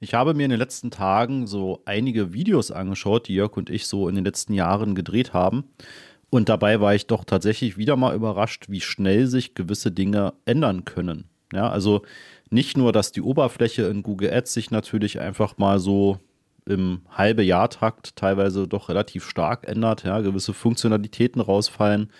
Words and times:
Ich 0.00 0.14
habe 0.14 0.34
mir 0.34 0.44
in 0.44 0.50
den 0.50 0.58
letzten 0.58 0.90
Tagen 0.90 1.46
so 1.46 1.82
einige 1.84 2.32
Videos 2.32 2.70
angeschaut, 2.70 3.28
die 3.28 3.34
Jörg 3.34 3.56
und 3.56 3.70
ich 3.70 3.86
so 3.86 4.08
in 4.08 4.14
den 4.14 4.24
letzten 4.24 4.54
Jahren 4.54 4.94
gedreht 4.94 5.32
haben. 5.32 5.64
Und 6.30 6.48
dabei 6.48 6.80
war 6.80 6.94
ich 6.94 7.06
doch 7.06 7.24
tatsächlich 7.24 7.78
wieder 7.78 7.96
mal 7.96 8.14
überrascht, 8.14 8.66
wie 8.68 8.80
schnell 8.80 9.26
sich 9.26 9.54
gewisse 9.54 9.90
Dinge 9.90 10.34
ändern 10.44 10.84
können. 10.84 11.24
Ja, 11.52 11.70
also 11.70 12.02
nicht 12.50 12.76
nur, 12.76 12.92
dass 12.92 13.12
die 13.12 13.22
Oberfläche 13.22 13.82
in 13.84 14.02
Google 14.02 14.32
Ads 14.32 14.52
sich 14.52 14.70
natürlich 14.70 15.20
einfach 15.20 15.56
mal 15.56 15.78
so 15.78 16.18
im 16.66 17.00
halbe 17.10 17.42
Jahrtakt 17.42 18.14
teilweise 18.16 18.68
doch 18.68 18.90
relativ 18.90 19.24
stark 19.24 19.66
ändert, 19.66 20.04
ja, 20.04 20.20
gewisse 20.20 20.52
Funktionalitäten 20.52 21.40
rausfallen, 21.40 22.10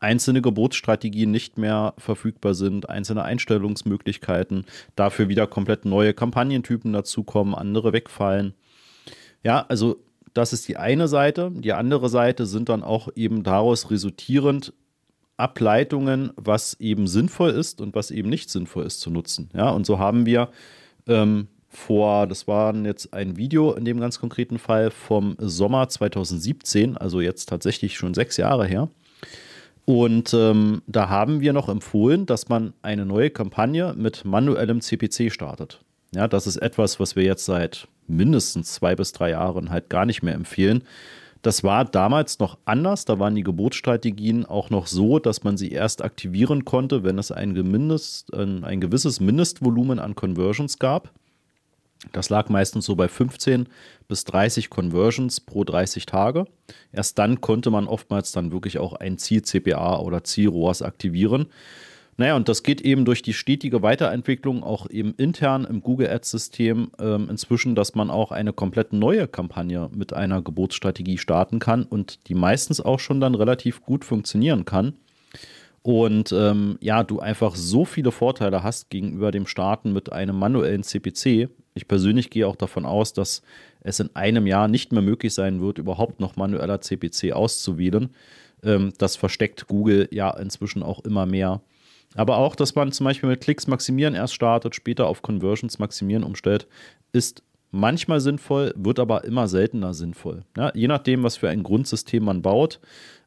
einzelne 0.00 0.42
Geburtsstrategien 0.42 1.30
nicht 1.30 1.58
mehr 1.58 1.94
verfügbar 1.98 2.54
sind, 2.54 2.88
einzelne 2.88 3.24
Einstellungsmöglichkeiten, 3.24 4.64
dafür 4.96 5.28
wieder 5.28 5.46
komplett 5.46 5.84
neue 5.84 6.14
Kampagnentypen 6.14 6.92
dazukommen, 6.92 7.54
andere 7.54 7.92
wegfallen. 7.92 8.54
Ja, 9.42 9.64
also 9.68 9.96
das 10.34 10.52
ist 10.52 10.68
die 10.68 10.76
eine 10.76 11.08
Seite. 11.08 11.50
Die 11.52 11.72
andere 11.72 12.08
Seite 12.08 12.46
sind 12.46 12.68
dann 12.68 12.82
auch 12.82 13.08
eben 13.16 13.42
daraus 13.42 13.90
resultierend 13.90 14.72
Ableitungen, 15.36 16.32
was 16.36 16.74
eben 16.80 17.06
sinnvoll 17.06 17.50
ist 17.50 17.80
und 17.80 17.94
was 17.94 18.10
eben 18.10 18.28
nicht 18.28 18.50
sinnvoll 18.50 18.84
ist 18.84 19.00
zu 19.00 19.10
nutzen. 19.10 19.50
Ja, 19.54 19.70
und 19.70 19.86
so 19.86 19.98
haben 19.98 20.26
wir 20.26 20.50
ähm, 21.06 21.48
vor, 21.68 22.26
das 22.26 22.48
war 22.48 22.74
jetzt 22.74 23.12
ein 23.12 23.36
Video 23.36 23.72
in 23.72 23.84
dem 23.84 24.00
ganz 24.00 24.18
konkreten 24.18 24.58
Fall 24.58 24.90
vom 24.90 25.36
Sommer 25.38 25.88
2017, 25.88 26.96
also 26.96 27.20
jetzt 27.20 27.48
tatsächlich 27.48 27.96
schon 27.96 28.14
sechs 28.14 28.36
Jahre 28.36 28.66
her, 28.66 28.88
und 29.88 30.34
ähm, 30.34 30.82
da 30.86 31.08
haben 31.08 31.40
wir 31.40 31.54
noch 31.54 31.70
empfohlen, 31.70 32.26
dass 32.26 32.50
man 32.50 32.74
eine 32.82 33.06
neue 33.06 33.30
Kampagne 33.30 33.94
mit 33.96 34.26
manuellem 34.26 34.82
CPC 34.82 35.32
startet. 35.32 35.80
Ja, 36.14 36.28
das 36.28 36.46
ist 36.46 36.58
etwas, 36.58 37.00
was 37.00 37.16
wir 37.16 37.22
jetzt 37.22 37.46
seit 37.46 37.88
mindestens 38.06 38.74
zwei 38.74 38.94
bis 38.94 39.12
drei 39.12 39.30
Jahren 39.30 39.70
halt 39.70 39.88
gar 39.88 40.04
nicht 40.04 40.22
mehr 40.22 40.34
empfehlen. 40.34 40.84
Das 41.40 41.64
war 41.64 41.86
damals 41.86 42.38
noch 42.38 42.58
anders. 42.66 43.06
Da 43.06 43.18
waren 43.18 43.34
die 43.34 43.42
Geburtsstrategien 43.42 44.44
auch 44.44 44.68
noch 44.68 44.86
so, 44.86 45.18
dass 45.18 45.42
man 45.42 45.56
sie 45.56 45.70
erst 45.72 46.04
aktivieren 46.04 46.66
konnte, 46.66 47.02
wenn 47.02 47.16
es 47.16 47.32
ein, 47.32 47.54
Mindest, 47.54 48.34
ein 48.34 48.82
gewisses 48.82 49.20
Mindestvolumen 49.20 49.98
an 49.98 50.14
Conversions 50.14 50.78
gab. 50.78 51.14
Das 52.12 52.30
lag 52.30 52.48
meistens 52.48 52.86
so 52.86 52.94
bei 52.94 53.08
15 53.08 53.66
bis 54.06 54.24
30 54.24 54.70
Conversions 54.70 55.40
pro 55.40 55.64
30 55.64 56.06
Tage. 56.06 56.46
Erst 56.92 57.18
dann 57.18 57.40
konnte 57.40 57.70
man 57.70 57.86
oftmals 57.86 58.32
dann 58.32 58.52
wirklich 58.52 58.78
auch 58.78 58.94
ein 58.94 59.18
Ziel-CPA 59.18 59.98
oder 59.98 60.24
Ziel-ROAS 60.24 60.82
aktivieren. 60.82 61.46
Naja, 62.16 62.34
und 62.34 62.48
das 62.48 62.64
geht 62.64 62.80
eben 62.80 63.04
durch 63.04 63.22
die 63.22 63.32
stetige 63.32 63.80
Weiterentwicklung 63.82 64.64
auch 64.64 64.90
eben 64.90 65.14
intern 65.14 65.64
im 65.64 65.82
Google 65.82 66.10
Ads-System 66.10 66.90
ähm, 66.98 67.28
inzwischen, 67.30 67.76
dass 67.76 67.94
man 67.94 68.10
auch 68.10 68.32
eine 68.32 68.52
komplett 68.52 68.92
neue 68.92 69.28
Kampagne 69.28 69.88
mit 69.94 70.12
einer 70.12 70.42
Geburtsstrategie 70.42 71.18
starten 71.18 71.60
kann 71.60 71.84
und 71.84 72.28
die 72.28 72.34
meistens 72.34 72.80
auch 72.80 72.98
schon 72.98 73.20
dann 73.20 73.36
relativ 73.36 73.82
gut 73.82 74.04
funktionieren 74.04 74.64
kann. 74.64 74.94
Und 75.82 76.32
ähm, 76.32 76.76
ja, 76.80 77.04
du 77.04 77.20
einfach 77.20 77.54
so 77.54 77.84
viele 77.84 78.10
Vorteile 78.10 78.64
hast 78.64 78.90
gegenüber 78.90 79.30
dem 79.30 79.46
Starten 79.46 79.92
mit 79.92 80.12
einem 80.12 80.36
manuellen 80.36 80.82
CPC. 80.82 81.48
Ich 81.78 81.88
persönlich 81.88 82.28
gehe 82.28 82.46
auch 82.46 82.56
davon 82.56 82.84
aus, 82.84 83.12
dass 83.12 83.42
es 83.80 84.00
in 84.00 84.10
einem 84.14 84.46
Jahr 84.46 84.68
nicht 84.68 84.92
mehr 84.92 85.00
möglich 85.00 85.32
sein 85.32 85.60
wird, 85.60 85.78
überhaupt 85.78 86.20
noch 86.20 86.36
manueller 86.36 86.80
CPC 86.80 87.32
auszuwählen. 87.32 88.10
Ähm, 88.64 88.92
das 88.98 89.16
versteckt 89.16 89.68
Google 89.68 90.08
ja 90.10 90.30
inzwischen 90.36 90.82
auch 90.82 91.04
immer 91.04 91.24
mehr. 91.24 91.62
Aber 92.14 92.38
auch, 92.38 92.56
dass 92.56 92.74
man 92.74 92.90
zum 92.90 93.04
Beispiel 93.04 93.28
mit 93.28 93.40
Klicks 93.40 93.68
maximieren 93.68 94.14
erst 94.14 94.34
startet, 94.34 94.74
später 94.74 95.06
auf 95.06 95.22
Conversions 95.22 95.78
maximieren 95.78 96.24
umstellt, 96.24 96.66
ist 97.12 97.42
manchmal 97.70 98.20
sinnvoll, 98.20 98.74
wird 98.76 98.98
aber 98.98 99.24
immer 99.24 99.46
seltener 99.46 99.94
sinnvoll. 99.94 100.42
Ja, 100.56 100.72
je 100.74 100.88
nachdem, 100.88 101.22
was 101.22 101.36
für 101.36 101.48
ein 101.48 101.62
Grundsystem 101.62 102.24
man 102.24 102.42
baut, 102.42 102.80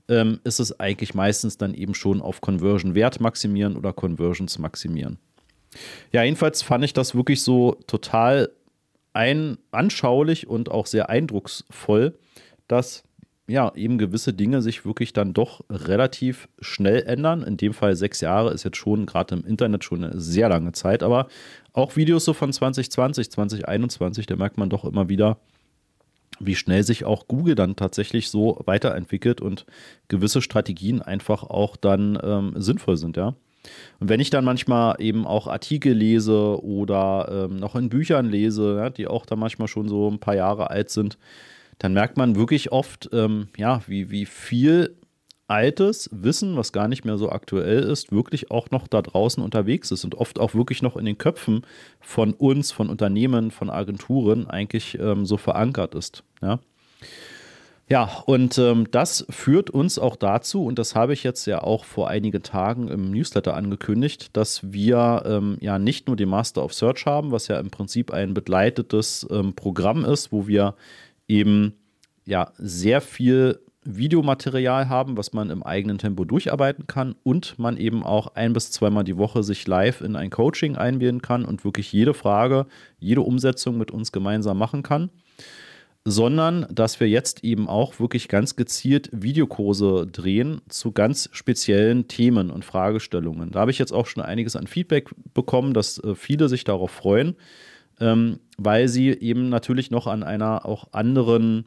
ähm, 0.09 0.39
ist 0.43 0.59
es 0.59 0.77
eigentlich 0.79 1.13
meistens 1.13 1.57
dann 1.57 1.73
eben 1.73 1.93
schon 1.93 2.21
auf 2.21 2.41
Conversion 2.41 2.95
Wert 2.95 3.21
maximieren 3.21 3.77
oder 3.77 3.93
Conversions 3.93 4.59
maximieren. 4.59 5.19
Ja, 6.11 6.23
jedenfalls 6.23 6.61
fand 6.61 6.83
ich 6.83 6.93
das 6.93 7.15
wirklich 7.15 7.41
so 7.41 7.77
total 7.87 8.49
ein, 9.13 9.57
anschaulich 9.71 10.47
und 10.47 10.71
auch 10.71 10.85
sehr 10.85 11.09
eindrucksvoll, 11.09 12.17
dass 12.67 13.03
ja 13.47 13.73
eben 13.75 13.97
gewisse 13.97 14.33
Dinge 14.33 14.61
sich 14.61 14.85
wirklich 14.85 15.13
dann 15.13 15.33
doch 15.33 15.61
relativ 15.69 16.47
schnell 16.59 17.03
ändern. 17.03 17.43
In 17.43 17.57
dem 17.57 17.73
Fall 17.73 17.95
sechs 17.95 18.21
Jahre 18.21 18.51
ist 18.51 18.63
jetzt 18.63 18.77
schon 18.77 19.05
gerade 19.05 19.35
im 19.35 19.45
Internet 19.45 19.83
schon 19.83 20.03
eine 20.03 20.19
sehr 20.19 20.49
lange 20.49 20.71
Zeit, 20.71 21.03
aber 21.03 21.27
auch 21.73 21.95
Videos 21.95 22.25
so 22.25 22.33
von 22.33 22.51
2020, 22.51 23.29
2021, 23.31 24.25
da 24.25 24.35
merkt 24.35 24.57
man 24.57 24.69
doch 24.69 24.85
immer 24.85 25.09
wieder, 25.09 25.37
wie 26.39 26.55
schnell 26.55 26.83
sich 26.83 27.05
auch 27.05 27.27
Google 27.27 27.55
dann 27.55 27.75
tatsächlich 27.75 28.29
so 28.29 28.61
weiterentwickelt 28.65 29.41
und 29.41 29.65
gewisse 30.07 30.41
Strategien 30.41 31.01
einfach 31.01 31.43
auch 31.43 31.75
dann 31.75 32.17
ähm, 32.23 32.53
sinnvoll 32.55 32.97
sind, 32.97 33.17
ja. 33.17 33.35
Und 33.99 34.09
wenn 34.09 34.19
ich 34.19 34.29
dann 34.29 34.45
manchmal 34.45 34.95
eben 34.99 35.25
auch 35.25 35.47
Artikel 35.47 35.93
lese 35.93 36.63
oder 36.63 37.47
ähm, 37.49 37.57
noch 37.57 37.75
in 37.75 37.89
Büchern 37.89 38.27
lese, 38.27 38.77
ja, 38.77 38.89
die 38.89 39.07
auch 39.07 39.25
da 39.25 39.35
manchmal 39.35 39.67
schon 39.67 39.87
so 39.87 40.09
ein 40.09 40.19
paar 40.19 40.35
Jahre 40.35 40.69
alt 40.69 40.89
sind, 40.89 41.17
dann 41.77 41.93
merkt 41.93 42.17
man 42.17 42.35
wirklich 42.35 42.71
oft, 42.71 43.09
ähm, 43.11 43.47
ja, 43.57 43.81
wie, 43.87 44.11
wie 44.11 44.25
viel 44.25 44.95
altes 45.51 46.09
Wissen, 46.13 46.55
was 46.55 46.71
gar 46.71 46.87
nicht 46.87 47.03
mehr 47.03 47.17
so 47.17 47.29
aktuell 47.29 47.83
ist, 47.83 48.11
wirklich 48.11 48.51
auch 48.51 48.71
noch 48.71 48.87
da 48.87 49.01
draußen 49.01 49.43
unterwegs 49.43 49.91
ist 49.91 50.05
und 50.05 50.15
oft 50.15 50.39
auch 50.39 50.55
wirklich 50.55 50.81
noch 50.81 50.95
in 50.95 51.03
den 51.03 51.17
Köpfen 51.17 51.65
von 51.99 52.33
uns, 52.33 52.71
von 52.71 52.89
Unternehmen, 52.89 53.51
von 53.51 53.69
Agenturen 53.69 54.47
eigentlich 54.49 54.97
ähm, 54.97 55.25
so 55.25 55.35
verankert 55.35 55.93
ist. 55.93 56.23
Ja. 56.41 56.59
Ja, 57.91 58.23
und 58.25 58.57
ähm, 58.57 58.87
das 58.89 59.25
führt 59.29 59.69
uns 59.69 59.99
auch 59.99 60.15
dazu, 60.15 60.63
und 60.63 60.79
das 60.79 60.95
habe 60.95 61.11
ich 61.11 61.25
jetzt 61.25 61.45
ja 61.45 61.61
auch 61.61 61.83
vor 61.83 62.07
einigen 62.07 62.41
Tagen 62.41 62.87
im 62.87 63.11
Newsletter 63.11 63.53
angekündigt, 63.53 64.37
dass 64.37 64.71
wir 64.71 65.23
ähm, 65.25 65.57
ja 65.59 65.77
nicht 65.77 66.07
nur 66.07 66.15
den 66.15 66.29
Master 66.29 66.63
of 66.63 66.73
Search 66.73 67.05
haben, 67.05 67.33
was 67.33 67.49
ja 67.49 67.59
im 67.59 67.69
Prinzip 67.69 68.11
ein 68.11 68.33
begleitetes 68.33 69.27
ähm, 69.29 69.55
Programm 69.55 70.05
ist, 70.05 70.31
wo 70.31 70.47
wir 70.47 70.75
eben 71.27 71.73
ja 72.23 72.53
sehr 72.57 73.01
viel 73.01 73.59
Videomaterial 73.83 74.87
haben, 74.87 75.17
was 75.17 75.33
man 75.33 75.49
im 75.49 75.61
eigenen 75.61 75.97
Tempo 75.97 76.23
durcharbeiten 76.23 76.87
kann 76.87 77.15
und 77.23 77.59
man 77.59 77.75
eben 77.75 78.03
auch 78.03 78.35
ein 78.35 78.53
bis 78.53 78.71
zweimal 78.71 79.03
die 79.03 79.17
Woche 79.17 79.43
sich 79.43 79.67
live 79.67 79.99
in 79.99 80.15
ein 80.15 80.29
Coaching 80.29 80.77
einwählen 80.77 81.21
kann 81.21 81.43
und 81.43 81.65
wirklich 81.65 81.91
jede 81.91 82.13
Frage, 82.13 82.67
jede 82.99 83.19
Umsetzung 83.19 83.77
mit 83.77 83.91
uns 83.91 84.13
gemeinsam 84.13 84.57
machen 84.57 84.81
kann 84.81 85.09
sondern 86.03 86.65
dass 86.71 86.99
wir 86.99 87.07
jetzt 87.07 87.43
eben 87.43 87.67
auch 87.67 87.99
wirklich 87.99 88.27
ganz 88.27 88.55
gezielt 88.55 89.09
Videokurse 89.11 90.07
drehen 90.11 90.61
zu 90.67 90.91
ganz 90.91 91.29
speziellen 91.31 92.07
Themen 92.07 92.49
und 92.49 92.65
Fragestellungen. 92.65 93.51
Da 93.51 93.59
habe 93.61 93.71
ich 93.71 93.77
jetzt 93.77 93.91
auch 93.91 94.07
schon 94.07 94.23
einiges 94.23 94.55
an 94.55 94.65
Feedback 94.65 95.11
bekommen, 95.33 95.73
dass 95.73 95.99
äh, 95.99 96.15
viele 96.15 96.49
sich 96.49 96.63
darauf 96.63 96.89
freuen, 96.91 97.35
ähm, 97.99 98.39
weil 98.57 98.87
sie 98.87 99.09
eben 99.09 99.49
natürlich 99.49 99.91
noch 99.91 100.07
an 100.07 100.23
einer 100.23 100.65
auch 100.65 100.91
anderen 100.91 101.65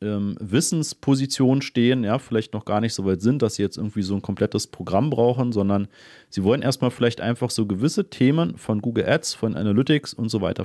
ähm, 0.00 0.36
Wissensposition 0.38 1.60
stehen, 1.60 2.04
ja, 2.04 2.20
vielleicht 2.20 2.54
noch 2.54 2.64
gar 2.64 2.80
nicht 2.80 2.94
so 2.94 3.04
weit 3.04 3.20
sind, 3.20 3.42
dass 3.42 3.56
sie 3.56 3.62
jetzt 3.62 3.76
irgendwie 3.76 4.02
so 4.02 4.14
ein 4.14 4.22
komplettes 4.22 4.68
Programm 4.68 5.10
brauchen, 5.10 5.50
sondern 5.50 5.88
sie 6.28 6.44
wollen 6.44 6.62
erstmal 6.62 6.92
vielleicht 6.92 7.20
einfach 7.20 7.50
so 7.50 7.66
gewisse 7.66 8.08
Themen 8.08 8.56
von 8.56 8.80
Google 8.80 9.08
Ads, 9.08 9.34
von 9.34 9.56
Analytics 9.56 10.14
und 10.14 10.28
so 10.28 10.40
weiter 10.40 10.64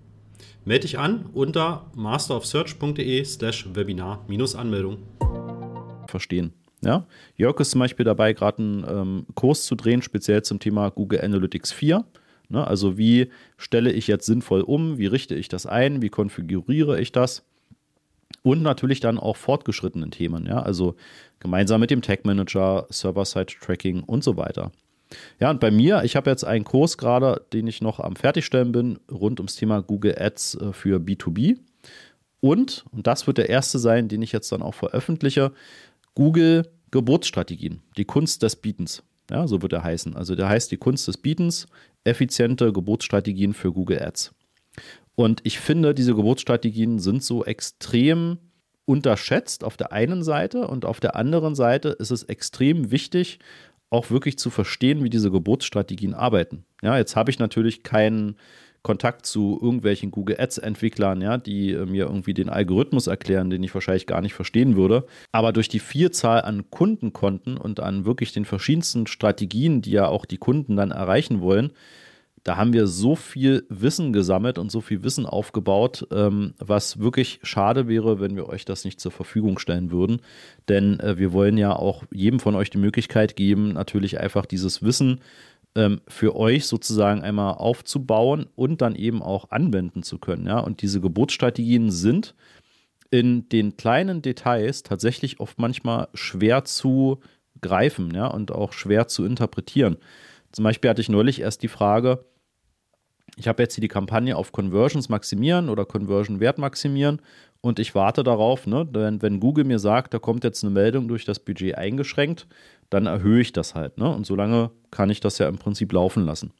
Melde 0.63 0.81
dich 0.81 0.99
an 0.99 1.25
unter 1.33 1.89
masterofsearch.de 1.95 3.25
slash 3.25 3.67
Webinar-Anmeldung. 3.73 4.99
Verstehen. 6.07 6.53
Ja? 6.83 7.07
Jörg 7.35 7.59
ist 7.59 7.71
zum 7.71 7.79
Beispiel 7.79 8.05
dabei, 8.05 8.33
gerade 8.33 8.59
einen 8.59 8.85
ähm, 8.87 9.25
Kurs 9.33 9.65
zu 9.65 9.73
drehen, 9.73 10.03
speziell 10.03 10.43
zum 10.43 10.59
Thema 10.59 10.89
Google 10.89 11.21
Analytics 11.21 11.71
4. 11.71 12.05
Ne? 12.49 12.67
Also 12.67 12.97
wie 12.97 13.31
stelle 13.57 13.91
ich 13.91 14.05
jetzt 14.05 14.27
sinnvoll 14.27 14.61
um, 14.61 14.99
wie 14.99 15.07
richte 15.07 15.33
ich 15.33 15.47
das 15.47 15.65
ein, 15.65 16.03
wie 16.03 16.09
konfiguriere 16.09 17.01
ich 17.01 17.11
das? 17.11 17.43
Und 18.43 18.61
natürlich 18.61 18.99
dann 18.99 19.17
auch 19.17 19.37
fortgeschrittenen 19.37 20.11
Themen, 20.11 20.45
ja, 20.45 20.61
also 20.61 20.95
gemeinsam 21.39 21.81
mit 21.81 21.91
dem 21.91 22.01
Tag 22.01 22.23
Manager, 22.23 22.87
Server-Side-Tracking 22.89 24.03
und 24.03 24.23
so 24.23 24.37
weiter. 24.37 24.71
Ja, 25.39 25.49
und 25.49 25.59
bei 25.59 25.71
mir, 25.71 26.03
ich 26.03 26.15
habe 26.15 26.29
jetzt 26.29 26.43
einen 26.43 26.63
Kurs 26.63 26.97
gerade, 26.97 27.45
den 27.53 27.67
ich 27.67 27.81
noch 27.81 27.99
am 27.99 28.15
Fertigstellen 28.15 28.71
bin, 28.71 28.99
rund 29.11 29.39
ums 29.39 29.55
Thema 29.55 29.81
Google 29.81 30.15
Ads 30.17 30.55
äh, 30.55 30.73
für 30.73 30.99
B2B. 30.99 31.57
Und, 32.39 32.85
und 32.91 33.07
das 33.07 33.27
wird 33.27 33.37
der 33.37 33.49
erste 33.49 33.79
sein, 33.79 34.07
den 34.07 34.21
ich 34.21 34.31
jetzt 34.31 34.51
dann 34.51 34.61
auch 34.61 34.73
veröffentliche, 34.73 35.51
Google 36.15 36.63
Geburtsstrategien, 36.91 37.81
die 37.97 38.05
Kunst 38.05 38.43
des 38.43 38.57
Bietens. 38.57 39.03
Ja, 39.29 39.47
so 39.47 39.61
wird 39.61 39.71
er 39.71 39.83
heißen. 39.83 40.15
Also 40.15 40.35
der 40.35 40.49
heißt 40.49 40.71
die 40.71 40.77
Kunst 40.77 41.07
des 41.07 41.17
Bietens, 41.17 41.67
effiziente 42.03 42.73
Geburtsstrategien 42.73 43.53
für 43.53 43.71
Google 43.71 44.01
Ads. 44.01 44.33
Und 45.15 45.39
ich 45.43 45.59
finde, 45.59 45.93
diese 45.93 46.15
Geburtsstrategien 46.15 46.99
sind 46.99 47.23
so 47.23 47.45
extrem 47.45 48.39
unterschätzt 48.85 49.63
auf 49.63 49.77
der 49.77 49.93
einen 49.93 50.23
Seite 50.23 50.67
und 50.67 50.85
auf 50.85 50.99
der 50.99 51.15
anderen 51.15 51.55
Seite 51.55 51.89
ist 51.89 52.11
es 52.11 52.23
extrem 52.23 52.91
wichtig, 52.91 53.39
auch 53.91 54.09
wirklich 54.09 54.39
zu 54.39 54.49
verstehen, 54.49 55.03
wie 55.03 55.09
diese 55.09 55.29
Geburtsstrategien 55.29 56.15
arbeiten. 56.15 56.65
Ja, 56.81 56.97
jetzt 56.97 57.15
habe 57.15 57.29
ich 57.29 57.37
natürlich 57.37 57.83
keinen 57.83 58.37
Kontakt 58.83 59.27
zu 59.27 59.59
irgendwelchen 59.61 60.09
Google 60.09 60.37
Ads-Entwicklern, 60.39 61.21
ja, 61.21 61.37
die 61.37 61.71
äh, 61.71 61.85
mir 61.85 62.05
irgendwie 62.05 62.33
den 62.33 62.49
Algorithmus 62.49 63.05
erklären, 63.05 63.51
den 63.51 63.61
ich 63.61 63.73
wahrscheinlich 63.73 64.07
gar 64.07 64.21
nicht 64.21 64.33
verstehen 64.33 64.75
würde. 64.75 65.05
Aber 65.31 65.53
durch 65.53 65.69
die 65.69 65.79
Vielzahl 65.79 66.41
an 66.41 66.71
Kundenkonten 66.71 67.57
und 67.57 67.79
an 67.79 68.05
wirklich 68.05 68.31
den 68.31 68.45
verschiedensten 68.45 69.05
Strategien, 69.05 69.83
die 69.83 69.91
ja 69.91 70.07
auch 70.07 70.25
die 70.25 70.37
Kunden 70.39 70.77
dann 70.77 70.89
erreichen 70.89 71.41
wollen, 71.41 71.73
da 72.43 72.57
haben 72.57 72.73
wir 72.73 72.87
so 72.87 73.15
viel 73.15 73.65
Wissen 73.69 74.13
gesammelt 74.13 74.57
und 74.57 74.71
so 74.71 74.81
viel 74.81 75.03
Wissen 75.03 75.25
aufgebaut, 75.25 76.07
ähm, 76.11 76.53
was 76.57 76.99
wirklich 76.99 77.39
schade 77.43 77.87
wäre, 77.87 78.19
wenn 78.19 78.35
wir 78.35 78.49
euch 78.49 78.65
das 78.65 78.83
nicht 78.83 78.99
zur 78.99 79.11
Verfügung 79.11 79.59
stellen 79.59 79.91
würden. 79.91 80.21
Denn 80.67 80.99
äh, 80.99 81.17
wir 81.17 81.33
wollen 81.33 81.57
ja 81.57 81.75
auch 81.75 82.03
jedem 82.11 82.39
von 82.39 82.55
euch 82.55 82.71
die 82.71 82.79
Möglichkeit 82.79 83.35
geben, 83.35 83.73
natürlich 83.73 84.19
einfach 84.19 84.47
dieses 84.47 84.81
Wissen 84.81 85.19
ähm, 85.75 86.01
für 86.07 86.35
euch 86.35 86.65
sozusagen 86.65 87.21
einmal 87.21 87.53
aufzubauen 87.53 88.47
und 88.55 88.81
dann 88.81 88.95
eben 88.95 89.21
auch 89.21 89.51
anwenden 89.51 90.01
zu 90.01 90.17
können. 90.17 90.47
Ja? 90.47 90.59
Und 90.59 90.81
diese 90.81 90.99
Geburtsstrategien 90.99 91.91
sind 91.91 92.33
in 93.11 93.49
den 93.49 93.77
kleinen 93.77 94.21
Details 94.21 94.83
tatsächlich 94.83 95.39
oft 95.39 95.59
manchmal 95.59 96.07
schwer 96.15 96.65
zu 96.65 97.19
greifen 97.61 98.13
ja? 98.15 98.27
und 98.27 98.51
auch 98.51 98.73
schwer 98.73 99.07
zu 99.07 99.25
interpretieren. 99.25 99.97
Zum 100.51 100.63
Beispiel 100.63 100.89
hatte 100.89 101.01
ich 101.01 101.09
neulich 101.09 101.39
erst 101.39 101.63
die 101.63 101.67
Frage, 101.67 102.25
ich 103.37 103.47
habe 103.47 103.63
jetzt 103.63 103.75
hier 103.75 103.81
die 103.81 103.87
Kampagne 103.87 104.35
auf 104.35 104.51
Conversions 104.51 105.09
maximieren 105.09 105.69
oder 105.69 105.85
Conversion 105.85 106.39
Wert 106.39 106.57
maximieren 106.57 107.21
und 107.61 107.79
ich 107.79 107.93
warte 107.93 108.23
darauf, 108.23 108.65
ne, 108.65 108.87
wenn, 108.91 109.21
wenn 109.21 109.39
Google 109.39 109.63
mir 109.63 109.79
sagt, 109.79 110.13
da 110.13 110.19
kommt 110.19 110.43
jetzt 110.43 110.63
eine 110.63 110.71
Meldung 110.71 111.07
durch 111.07 111.25
das 111.25 111.39
Budget 111.39 111.75
eingeschränkt, 111.77 112.47
dann 112.89 113.05
erhöhe 113.05 113.41
ich 113.41 113.53
das 113.53 113.75
halt. 113.75 113.97
Ne? 113.97 114.09
Und 114.13 114.25
solange 114.25 114.71
kann 114.89 115.09
ich 115.09 115.19
das 115.19 115.37
ja 115.37 115.47
im 115.47 115.57
Prinzip 115.57 115.93
laufen 115.93 116.25
lassen. 116.25 116.51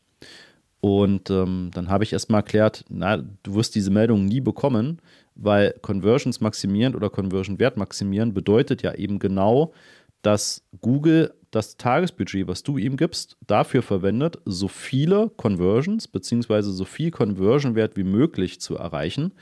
Und 0.80 1.30
ähm, 1.30 1.70
dann 1.74 1.90
habe 1.90 2.04
ich 2.04 2.14
erstmal 2.14 2.40
erklärt, 2.40 2.86
na, 2.90 3.18
du 3.18 3.56
wirst 3.56 3.76
diese 3.76 3.92
Meldung 3.92 4.26
nie 4.26 4.42
bekommen, 4.42 5.00
weil 5.36 5.76
Conversions 5.82 6.40
maximieren 6.40 6.96
oder 6.96 7.10
Conversion 7.10 7.60
Wert 7.60 7.78
maximieren 7.78 8.34
bedeutet 8.34 8.82
ja 8.82 8.94
eben 8.94 9.20
genau, 9.20 9.74
dass 10.22 10.64
Google 10.82 11.34
das 11.52 11.78
Tagesbudget, 11.78 12.48
was 12.48 12.64
du 12.64 12.78
ihm 12.78 12.98
gibst, 12.98 13.38
dafür 13.46 13.84
verwendet, 13.84 14.40
so 14.46 14.68
viele 14.68 15.30
Conversions 15.36 16.08
bzw. 16.08 16.62
so 16.62 16.86
viel 16.86 17.12
Conversion-Wert 17.12 17.98
wie 17.98 18.04
möglich 18.04 18.60
zu 18.62 18.78
erreichen. 18.78 19.34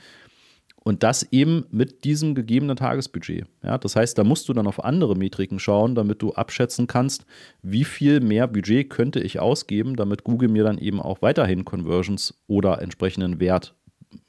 Und 0.82 1.02
das 1.02 1.30
eben 1.30 1.66
mit 1.70 2.04
diesem 2.04 2.34
gegebenen 2.34 2.74
Tagesbudget. 2.74 3.44
Ja, 3.62 3.76
das 3.76 3.96
heißt, 3.96 4.16
da 4.16 4.24
musst 4.24 4.48
du 4.48 4.54
dann 4.54 4.66
auf 4.66 4.82
andere 4.82 5.14
Metriken 5.14 5.58
schauen, 5.58 5.94
damit 5.94 6.22
du 6.22 6.32
abschätzen 6.32 6.86
kannst, 6.86 7.26
wie 7.62 7.84
viel 7.84 8.20
mehr 8.20 8.48
Budget 8.48 8.88
könnte 8.88 9.20
ich 9.20 9.38
ausgeben, 9.38 9.94
damit 9.94 10.24
Google 10.24 10.48
mir 10.48 10.64
dann 10.64 10.78
eben 10.78 11.00
auch 11.00 11.20
weiterhin 11.20 11.66
Conversions 11.66 12.42
oder 12.46 12.80
entsprechenden 12.80 13.40
Wert 13.40 13.74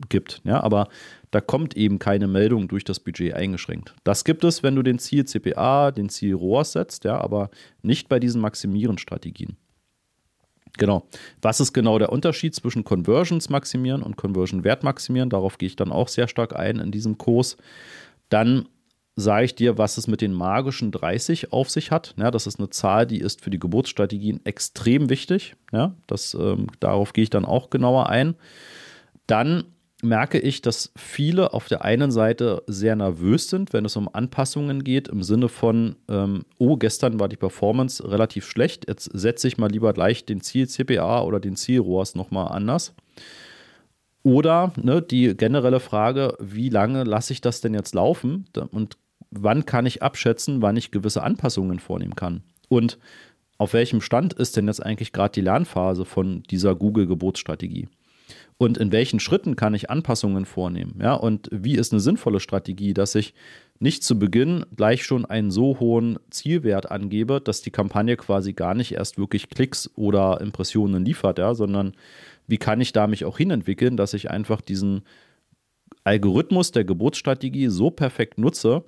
gibt. 0.10 0.42
Ja, 0.44 0.62
aber 0.62 0.88
da 1.32 1.42
kommt 1.42 1.76
eben 1.76 2.00
keine 2.00 2.28
Meldung 2.28 2.68
durch 2.68 2.84
das 2.84 3.00
Budget 3.00 3.34
eingeschränkt. 3.34 3.96
Das 4.04 4.24
gibt 4.24 4.44
es, 4.44 4.64
wenn 4.64 4.76
du 4.76 4.84
den 4.84 5.00
Ziel 5.00 5.26
CPA, 5.26 5.92
den 5.92 6.10
Ziel 6.10 6.36
ROAS 6.36 6.74
setzt, 6.74 7.04
ja, 7.04 7.20
aber 7.20 7.50
nicht 7.82 8.10
bei 8.10 8.20
diesen 8.20 8.42
Maximieren-Strategien. 8.42 9.58
Genau. 10.78 11.06
Was 11.42 11.60
ist 11.60 11.74
genau 11.74 12.00
der 12.00 12.12
Unterschied 12.12 12.56
zwischen 12.56 12.84
Conversions 12.84 13.50
maximieren 13.50 14.04
und 14.04 14.16
Conversion 14.16 14.64
Wert 14.64 14.84
maximieren? 14.84 15.30
Darauf 15.30 15.58
gehe 15.58 15.68
ich 15.68 15.76
dann 15.76 15.92
auch 15.92 16.08
sehr 16.08 16.28
stark 16.28 16.56
ein 16.56 16.80
in 16.80 16.92
diesem 16.92 17.18
Kurs. 17.18 17.58
Dann 18.30 18.68
sage 19.16 19.46
ich 19.46 19.56
dir, 19.56 19.78
was 19.78 19.98
es 19.98 20.08
mit 20.08 20.22
den 20.22 20.34
magischen 20.34 20.92
30 20.92 21.52
auf 21.52 21.70
sich 21.70 21.92
hat. 21.92 22.16
Ja, 22.18 22.32
das 22.32 22.48
ist 22.48 22.60
eine 22.60 22.70
Zahl, 22.70 23.06
die 23.06 23.20
ist 23.20 23.42
für 23.42 23.50
die 23.50 23.60
Geburtsstrategien 23.60 24.46
extrem 24.46 25.10
wichtig. 25.10 25.56
Ja, 25.72 25.96
das, 26.08 26.34
ähm, 26.34 26.68
darauf 26.80 27.14
gehe 27.14 27.24
ich 27.24 27.30
dann 27.30 27.46
auch 27.46 27.70
genauer 27.70 28.10
ein. 28.10 28.36
Dann 29.32 29.64
merke 30.04 30.40
ich, 30.40 30.62
dass 30.62 30.92
viele 30.98 31.54
auf 31.54 31.70
der 31.70 31.86
einen 31.86 32.12
Seite 32.12 32.64
sehr 32.68 32.98
nervös 32.98 33.50
sind, 33.50 33.72
wenn 33.72 33.86
es 33.86 33.96
um 33.96 34.14
Anpassungen 34.14 34.84
geht, 34.84 35.08
im 35.08 35.24
Sinne 35.24 35.48
von, 35.48 35.96
ähm, 36.10 36.44
oh, 36.58 36.76
gestern 36.76 37.18
war 37.18 37.30
die 37.30 37.38
Performance 37.38 38.12
relativ 38.12 38.46
schlecht, 38.46 38.90
jetzt 38.90 39.10
setze 39.14 39.48
ich 39.48 39.58
mal 39.58 39.72
lieber 39.72 39.94
gleich 39.94 40.26
den 40.26 40.42
Ziel-CPA 40.42 41.22
oder 41.22 41.40
den 41.40 41.56
Ziel-ROAS 41.56 42.16
nochmal 42.16 42.50
anders. 42.52 42.94
Oder 44.24 44.74
ne, 44.76 45.02
die 45.02 45.38
generelle 45.38 45.80
Frage, 45.80 46.36
wie 46.42 46.68
lange 46.68 47.06
lasse 47.06 47.32
ich 47.32 47.40
das 47.40 47.62
denn 47.62 47.74
jetzt 47.74 47.96
laufen 47.96 48.50
und 48.72 48.98
wann 49.30 49.66
kann 49.66 49.86
ich 49.86 50.04
abschätzen, 50.04 50.62
wann 50.62 50.76
ich 50.76 50.92
gewisse 50.92 51.24
Anpassungen 51.24 51.80
vornehmen 51.80 52.16
kann? 52.16 52.44
Und 52.68 53.00
auf 53.58 53.72
welchem 53.72 54.02
Stand 54.02 54.34
ist 54.34 54.58
denn 54.58 54.68
jetzt 54.68 54.86
eigentlich 54.86 55.14
gerade 55.14 55.32
die 55.32 55.42
Lernphase 55.42 56.04
von 56.04 56.44
dieser 56.44 56.76
Google-Geburtsstrategie? 56.76 57.88
Und 58.62 58.78
in 58.78 58.92
welchen 58.92 59.20
Schritten 59.20 59.56
kann 59.56 59.74
ich 59.74 59.90
Anpassungen 59.90 60.46
vornehmen? 60.46 61.00
Ja, 61.02 61.16
und 61.16 61.50
wie 61.52 61.74
ist 61.74 61.94
eine 61.94 62.00
sinnvolle 62.00 62.40
Strategie, 62.40 62.94
dass 62.94 63.16
ich 63.16 63.34
nicht 63.80 64.04
zu 64.04 64.20
Beginn 64.20 64.68
gleich 64.76 65.04
schon 65.04 65.26
einen 65.26 65.50
so 65.50 65.80
hohen 65.80 66.20
Zielwert 66.30 66.92
angebe, 66.92 67.42
dass 67.42 67.64
die 67.64 67.72
Kampagne 67.72 68.18
quasi 68.18 68.54
gar 68.54 68.76
nicht 68.76 68.92
erst 68.92 69.18
wirklich 69.18 69.50
Klicks 69.50 69.90
oder 69.96 70.40
Impressionen 70.42 71.04
liefert, 71.04 71.40
ja, 71.40 71.56
sondern 71.56 71.94
wie 72.46 72.60
kann 72.60 72.82
ich 72.82 72.94
da 72.94 73.08
mich 73.08 73.26
auch 73.26 73.40
hinentwickeln, 73.40 73.98
dass 73.98 74.14
ich 74.14 74.30
einfach 74.30 74.62
diesen 74.62 75.06
Algorithmus 76.04 76.72
der 76.72 76.84
Geburtsstrategie 76.84 77.70
so 77.70 77.90
perfekt 77.90 78.38
nutze, 78.38 78.84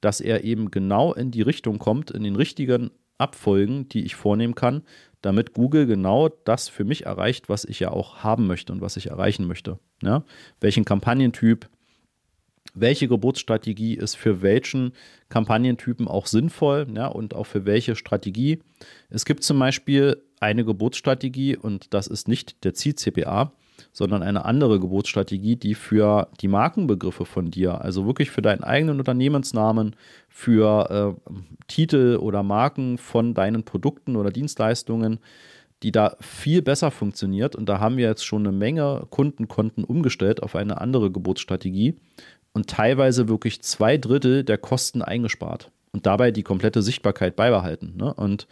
dass 0.00 0.22
er 0.22 0.42
eben 0.42 0.70
genau 0.70 1.12
in 1.12 1.32
die 1.32 1.42
Richtung 1.42 1.78
kommt, 1.78 2.10
in 2.10 2.22
den 2.22 2.36
richtigen 2.36 2.92
Abfolgen, 3.18 3.90
die 3.90 4.06
ich 4.06 4.14
vornehmen 4.14 4.54
kann, 4.54 4.84
damit 5.22 5.52
Google 5.54 5.86
genau 5.86 6.28
das 6.28 6.68
für 6.68 6.84
mich 6.84 7.06
erreicht, 7.06 7.48
was 7.48 7.64
ich 7.64 7.80
ja 7.80 7.90
auch 7.90 8.18
haben 8.18 8.46
möchte 8.46 8.72
und 8.72 8.80
was 8.80 8.96
ich 8.96 9.08
erreichen 9.08 9.46
möchte. 9.46 9.78
Ja? 10.02 10.24
Welchen 10.60 10.84
Kampagnentyp, 10.84 11.68
welche 12.74 13.08
Geburtsstrategie 13.08 13.94
ist 13.94 14.14
für 14.14 14.42
welchen 14.42 14.92
Kampagnentypen 15.28 16.06
auch 16.06 16.26
sinnvoll 16.26 16.86
ja, 16.94 17.06
und 17.06 17.34
auch 17.34 17.44
für 17.44 17.64
welche 17.64 17.96
Strategie. 17.96 18.60
Es 19.10 19.24
gibt 19.24 19.42
zum 19.42 19.58
Beispiel 19.58 20.22
eine 20.40 20.64
Geburtsstrategie 20.64 21.56
und 21.56 21.92
das 21.94 22.06
ist 22.06 22.28
nicht 22.28 22.64
der 22.64 22.74
Ziel-CPA, 22.74 23.52
sondern 23.92 24.22
eine 24.22 24.44
andere 24.44 24.80
Geburtsstrategie, 24.80 25.56
die 25.56 25.74
für 25.74 26.28
die 26.40 26.48
Markenbegriffe 26.48 27.24
von 27.24 27.50
dir, 27.50 27.80
also 27.80 28.06
wirklich 28.06 28.30
für 28.30 28.42
deinen 28.42 28.64
eigenen 28.64 28.98
Unternehmensnamen, 28.98 29.96
für 30.28 31.16
äh, 31.16 31.32
Titel 31.66 32.18
oder 32.20 32.42
Marken 32.42 32.98
von 32.98 33.34
deinen 33.34 33.64
Produkten 33.64 34.16
oder 34.16 34.30
Dienstleistungen, 34.30 35.18
die 35.82 35.92
da 35.92 36.16
viel 36.20 36.62
besser 36.62 36.90
funktioniert. 36.90 37.54
Und 37.54 37.68
da 37.68 37.80
haben 37.80 37.96
wir 37.96 38.06
jetzt 38.06 38.24
schon 38.24 38.46
eine 38.46 38.56
Menge 38.56 39.06
Kundenkonten 39.10 39.84
umgestellt 39.84 40.42
auf 40.42 40.56
eine 40.56 40.80
andere 40.80 41.10
Geburtsstrategie 41.10 41.94
und 42.52 42.68
teilweise 42.68 43.28
wirklich 43.28 43.62
zwei 43.62 43.96
Drittel 43.96 44.44
der 44.44 44.58
Kosten 44.58 45.02
eingespart 45.02 45.70
und 45.92 46.06
dabei 46.06 46.30
die 46.30 46.42
komplette 46.42 46.82
Sichtbarkeit 46.82 47.36
beibehalten. 47.36 47.94
Ne? 47.96 48.12
Und 48.12 48.48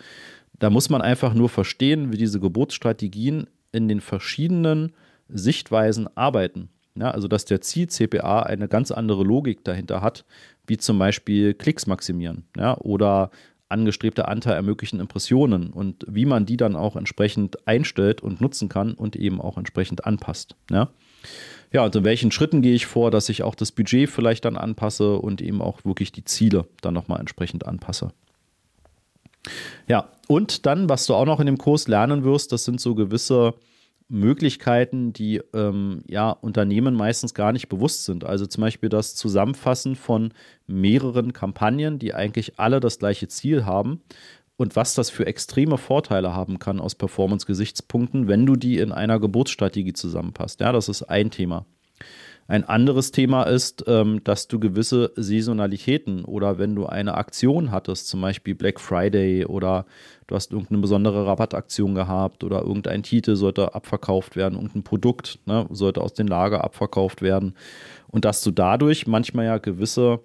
da 0.58 0.70
muss 0.70 0.88
man 0.88 1.02
einfach 1.02 1.34
nur 1.34 1.48
verstehen, 1.48 2.12
wie 2.12 2.16
diese 2.16 2.40
Geburtsstrategien 2.40 3.48
in 3.72 3.88
den 3.88 4.00
verschiedenen 4.00 4.92
Sichtweisen 5.28 6.08
arbeiten. 6.16 6.68
Ja, 6.98 7.10
also 7.10 7.28
dass 7.28 7.44
der 7.44 7.60
Ziel-CPA 7.60 8.42
eine 8.44 8.68
ganz 8.68 8.90
andere 8.90 9.22
Logik 9.22 9.64
dahinter 9.64 10.00
hat, 10.00 10.24
wie 10.66 10.78
zum 10.78 10.98
Beispiel 10.98 11.52
Klicks 11.52 11.86
maximieren 11.86 12.44
ja, 12.56 12.76
oder 12.78 13.30
angestrebte 13.68 14.28
Anteil 14.28 14.54
ermöglichen 14.54 15.00
Impressionen 15.00 15.70
und 15.70 16.04
wie 16.08 16.24
man 16.24 16.46
die 16.46 16.56
dann 16.56 16.76
auch 16.76 16.96
entsprechend 16.96 17.66
einstellt 17.66 18.22
und 18.22 18.40
nutzen 18.40 18.68
kann 18.68 18.94
und 18.94 19.16
eben 19.16 19.40
auch 19.40 19.58
entsprechend 19.58 20.06
anpasst. 20.06 20.54
Ja. 20.70 20.88
Ja, 21.72 21.84
und 21.84 21.94
in 21.96 22.04
welchen 22.04 22.30
Schritten 22.30 22.62
gehe 22.62 22.74
ich 22.74 22.86
vor, 22.86 23.10
dass 23.10 23.28
ich 23.28 23.42
auch 23.42 23.56
das 23.56 23.72
Budget 23.72 24.08
vielleicht 24.08 24.44
dann 24.44 24.56
anpasse 24.56 25.16
und 25.18 25.42
eben 25.42 25.60
auch 25.60 25.84
wirklich 25.84 26.12
die 26.12 26.24
Ziele 26.24 26.66
dann 26.80 26.94
nochmal 26.94 27.18
entsprechend 27.18 27.66
anpasse. 27.66 28.12
Ja, 29.88 30.08
und 30.28 30.66
dann, 30.66 30.88
was 30.88 31.06
du 31.06 31.14
auch 31.14 31.26
noch 31.26 31.40
in 31.40 31.46
dem 31.46 31.58
Kurs 31.58 31.88
lernen 31.88 32.24
wirst, 32.24 32.52
das 32.52 32.64
sind 32.64 32.80
so 32.80 32.94
gewisse 32.94 33.54
Möglichkeiten, 34.08 35.12
die 35.12 35.40
ähm, 35.52 36.02
ja 36.06 36.30
Unternehmen 36.30 36.94
meistens 36.94 37.34
gar 37.34 37.52
nicht 37.52 37.68
bewusst 37.68 38.04
sind. 38.04 38.24
Also 38.24 38.46
zum 38.46 38.60
Beispiel 38.60 38.88
das 38.88 39.14
Zusammenfassen 39.16 39.96
von 39.96 40.32
mehreren 40.66 41.32
Kampagnen, 41.32 41.98
die 41.98 42.14
eigentlich 42.14 42.58
alle 42.58 42.80
das 42.80 42.98
gleiche 42.98 43.28
Ziel 43.28 43.64
haben 43.64 44.02
und 44.56 44.76
was 44.76 44.94
das 44.94 45.10
für 45.10 45.26
extreme 45.26 45.76
Vorteile 45.78 46.34
haben 46.34 46.58
kann 46.58 46.80
aus 46.80 46.94
Performance-Gesichtspunkten, 46.94 48.28
wenn 48.28 48.46
du 48.46 48.56
die 48.56 48.78
in 48.78 48.92
einer 48.92 49.20
Geburtsstrategie 49.20 49.92
zusammenpasst. 49.92 50.60
Ja, 50.60 50.72
das 50.72 50.88
ist 50.88 51.02
ein 51.02 51.30
Thema. 51.30 51.66
Ein 52.48 52.64
anderes 52.64 53.10
Thema 53.10 53.42
ist, 53.44 53.84
ähm, 53.88 54.22
dass 54.22 54.46
du 54.46 54.60
gewisse 54.60 55.12
Saisonalitäten 55.16 56.24
oder 56.24 56.58
wenn 56.58 56.76
du 56.76 56.86
eine 56.86 57.14
Aktion 57.14 57.72
hattest, 57.72 58.08
zum 58.08 58.20
Beispiel 58.20 58.54
Black 58.54 58.78
Friday 58.78 59.44
oder 59.44 59.84
du 60.28 60.36
hast 60.36 60.52
irgendeine 60.52 60.80
besondere 60.80 61.26
Rabattaktion 61.26 61.94
gehabt 61.94 62.44
oder 62.44 62.62
irgendein 62.62 63.02
Titel 63.02 63.34
sollte 63.34 63.74
abverkauft 63.74 64.36
werden, 64.36 64.54
irgendein 64.54 64.84
Produkt 64.84 65.40
ne, 65.46 65.66
sollte 65.70 66.00
aus 66.00 66.14
den 66.14 66.28
Lager 66.28 66.62
abverkauft 66.62 67.20
werden 67.20 67.54
und 68.08 68.24
dass 68.24 68.42
du 68.42 68.52
dadurch 68.52 69.06
manchmal 69.08 69.46
ja 69.46 69.58
gewisse 69.58 70.20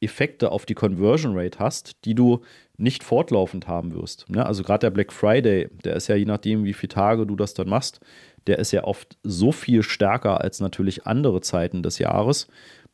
Effekte 0.00 0.50
auf 0.50 0.64
die 0.64 0.74
Conversion 0.74 1.36
Rate 1.36 1.58
hast, 1.58 2.04
die 2.04 2.14
du 2.14 2.40
nicht 2.78 3.04
fortlaufend 3.04 3.68
haben 3.68 3.92
wirst. 3.94 4.24
Ja, 4.34 4.44
also 4.44 4.62
gerade 4.62 4.86
der 4.86 4.90
Black 4.90 5.12
Friday, 5.12 5.68
der 5.84 5.96
ist 5.96 6.08
ja 6.08 6.16
je 6.16 6.24
nachdem, 6.24 6.64
wie 6.64 6.72
viele 6.72 6.88
Tage 6.88 7.26
du 7.26 7.36
das 7.36 7.52
dann 7.52 7.68
machst, 7.68 8.00
der 8.46 8.58
ist 8.58 8.72
ja 8.72 8.84
oft 8.84 9.18
so 9.22 9.52
viel 9.52 9.82
stärker 9.82 10.40
als 10.40 10.60
natürlich 10.60 11.06
andere 11.06 11.40
Zeiten 11.40 11.82
des 11.82 11.98
Jahres, 11.98 12.48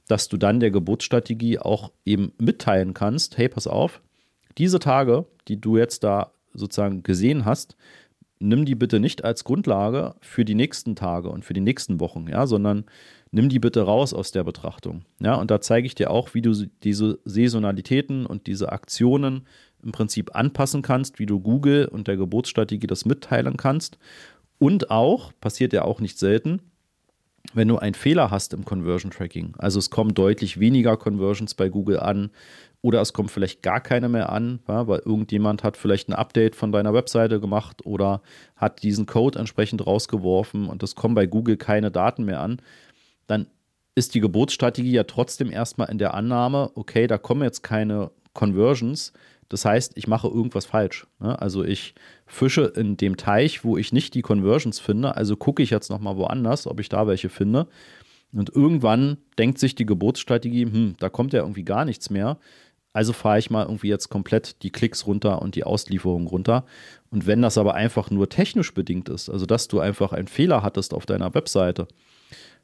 dass 0.09 0.29
du 0.29 0.37
dann 0.37 0.61
der 0.61 0.71
Geburtsstrategie 0.71 1.59
auch 1.59 1.91
eben 2.05 2.33
mitteilen 2.39 2.95
kannst, 2.95 3.39
hey, 3.39 3.49
pass 3.49 3.67
auf, 3.67 4.01
diese 4.59 4.79
Tage, 4.79 5.27
die 5.49 5.61
du 5.61 5.77
jetzt 5.77 6.05
da 6.05 6.33
sozusagen 6.55 7.03
gesehen 7.03 7.45
hast, 7.45 7.77
nimm 8.39 8.65
die 8.65 8.75
bitte 8.75 9.01
nicht 9.01 9.25
als 9.25 9.45
Grundlage 9.45 10.15
für 10.21 10.45
die 10.45 10.55
nächsten 10.55 10.95
Tage 10.95 11.29
und 11.29 11.45
für 11.45 11.55
die 11.55 11.61
nächsten 11.61 12.01
Wochen, 12.01 12.27
ja, 12.29 12.47
sondern 12.47 12.85
nimm 13.31 13.49
die 13.49 13.59
bitte 13.59 13.83
raus 13.83 14.15
aus 14.15 14.31
der 14.31 14.45
Betrachtung. 14.45 15.05
Ja, 15.21 15.35
und 15.35 15.51
da 15.51 15.61
zeige 15.61 15.87
ich 15.87 15.95
dir 15.95 16.11
auch, 16.11 16.35
wie 16.35 16.43
du 16.43 16.53
diese 16.83 17.19
Saisonalitäten 17.25 18.27
und 18.27 18.47
diese 18.47 18.73
Aktionen 18.73 19.47
im 19.83 19.93
Prinzip 19.93 20.35
anpassen 20.35 20.83
kannst, 20.83 21.19
wie 21.19 21.27
du 21.27 21.41
Google 21.41 21.87
und 21.87 22.09
der 22.09 22.17
Geburtsstrategie 22.17 22.87
das 22.87 23.05
mitteilen 23.05 23.57
kannst. 23.57 23.99
Und 24.59 24.91
auch, 24.91 25.33
passiert 25.41 25.73
ja 25.73 25.83
auch 25.83 26.01
nicht 26.01 26.19
selten, 26.19 26.61
wenn 27.55 27.69
du 27.69 27.79
einen 27.79 27.95
Fehler 27.95 28.31
hast 28.31 28.55
im 28.55 28.65
Conversion 28.65 29.11
Tracking, 29.11 29.55
also 29.59 29.79
es 29.79 29.91
kommen 29.91 30.15
deutlich 30.15 30.59
weniger 30.59 30.97
Conversions 30.97 31.55
bei 31.55 31.69
Google 31.69 32.01
an 32.01 32.31
oder 32.83 33.01
es 33.01 33.13
kommt 33.13 33.31
vielleicht 33.31 33.63
gar 33.63 33.81
keine 33.81 34.09
mehr 34.09 34.31
an, 34.31 34.61
weil 34.67 35.01
irgendjemand 35.05 35.63
hat 35.63 35.77
vielleicht 35.77 36.09
ein 36.09 36.15
Update 36.15 36.57
von 36.57 36.73
deiner 36.73 36.93
Webseite 36.93 37.41
gemacht 37.41 37.85
oder 37.85 38.23
hat 38.57 38.83
diesen 38.83 39.07
Code 39.07 39.39
entsprechend 39.39 39.87
rausgeworfen 39.87 40.69
und 40.69 40.83
es 40.83 40.95
kommen 40.95 41.15
bei 41.15 41.27
Google 41.27 41.57
keine 41.57 41.91
Daten 41.91 42.25
mehr 42.25 42.41
an, 42.41 42.61
dann 43.27 43.47
ist 43.95 44.15
die 44.15 44.21
Geburtsstrategie 44.21 44.93
ja 44.93 45.05
trotzdem 45.05 45.51
erstmal 45.51 45.91
in 45.91 45.99
der 45.99 46.15
Annahme, 46.15 46.71
okay, 46.75 47.07
da 47.07 47.19
kommen 47.19 47.43
jetzt 47.43 47.63
keine 47.63 48.11
Conversions, 48.35 49.13
das 49.49 49.65
heißt, 49.65 49.93
ich 49.97 50.07
mache 50.07 50.29
irgendwas 50.29 50.67
falsch. 50.67 51.07
Ne? 51.21 51.41
Also 51.41 51.65
ich 51.65 51.95
fische 52.27 52.65
in 52.77 52.97
dem 52.97 53.17
Teich, 53.17 53.65
wo 53.65 53.77
ich 53.77 53.93
nicht 53.93 54.15
die 54.15 54.23
Conversions 54.23 54.81
finde. 54.81 55.17
Also 55.17 55.37
gucke 55.37 55.63
ich 55.63 55.71
jetzt 55.71 55.91
nochmal 55.91 56.17
woanders, 56.17 56.67
ob 56.67 56.81
ich 56.81 56.89
da 56.89 57.07
welche 57.07 57.29
finde. 57.29 57.69
Und 58.33 58.51
irgendwann 58.55 59.19
denkt 59.39 59.59
sich 59.59 59.75
die 59.75 59.87
Geburtsstrategie, 59.87 60.65
hm, 60.65 60.97
da 60.99 61.09
kommt 61.09 61.33
ja 61.33 61.41
irgendwie 61.41 61.65
gar 61.65 61.85
nichts 61.85 62.11
mehr. 62.11 62.39
Also 62.93 63.13
fahre 63.13 63.39
ich 63.39 63.51
mal 63.51 63.65
irgendwie 63.65 63.89
jetzt 63.89 64.09
komplett 64.09 64.63
die 64.63 64.71
Klicks 64.71 65.07
runter 65.07 65.43
und 65.43 65.55
die 65.55 65.65
Auslieferung 65.65 66.27
runter. 66.27 66.65
Und 67.11 67.27
wenn 67.27 67.43
das 67.43 67.59
aber 67.59 67.75
einfach 67.75 68.11
nur 68.11 68.29
technisch 68.29 68.75
bedingt 68.75 69.09
ist, 69.09 69.29
also 69.29 69.47
dass 69.47 69.69
du 69.69 69.81
einfach 69.81 70.13
einen 70.13 70.29
Fehler 70.29 70.63
hattest 70.63 70.95
auf 70.95 71.07
deiner 71.07 71.35
Webseite, 71.35 71.87